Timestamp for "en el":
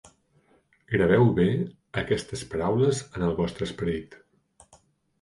3.13-3.39